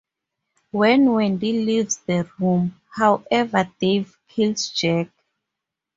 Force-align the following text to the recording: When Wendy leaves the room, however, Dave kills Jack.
When 0.71 1.13
Wendy 1.13 1.63
leaves 1.63 1.97
the 1.97 2.27
room, 2.39 2.81
however, 2.95 3.69
Dave 3.79 4.17
kills 4.27 4.69
Jack. 4.71 5.09